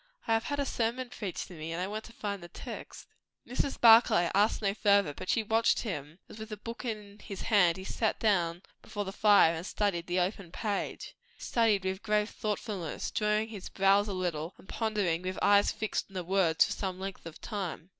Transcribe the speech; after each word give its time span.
"I 0.25 0.33
have 0.33 0.45
had 0.45 0.59
a 0.59 0.65
sermon 0.65 1.09
preached 1.09 1.47
to 1.49 1.53
me, 1.53 1.71
and 1.71 1.79
I 1.79 1.85
want 1.85 2.05
to 2.05 2.11
find 2.11 2.41
the 2.41 2.47
text." 2.47 3.05
Mrs. 3.47 3.79
Barclay 3.79 4.31
asked 4.33 4.59
no 4.59 4.73
further, 4.73 5.13
but 5.13 5.29
she 5.29 5.43
watched 5.43 5.81
him, 5.81 6.17
as 6.27 6.39
with 6.39 6.49
the 6.49 6.57
book 6.57 6.83
in 6.83 7.19
his 7.19 7.43
hand 7.43 7.77
he 7.77 7.83
sat 7.83 8.19
down 8.19 8.63
before 8.81 9.05
the 9.05 9.11
fire 9.13 9.53
and 9.53 9.63
studied 9.63 10.07
the 10.07 10.19
open 10.19 10.51
page. 10.51 11.13
Studied 11.37 11.83
with 11.85 12.01
grave 12.01 12.31
thoughtfulness, 12.31 13.11
drawing 13.11 13.49
his 13.49 13.69
brows 13.69 14.07
a 14.07 14.13
little, 14.13 14.55
and 14.57 14.67
pondering 14.67 15.21
with 15.21 15.37
eyes 15.39 15.71
fixed 15.71 16.09
on 16.09 16.15
the 16.15 16.23
words 16.23 16.65
for 16.65 16.71
some 16.71 16.99
length 16.99 17.27
of 17.27 17.39
time. 17.39 17.89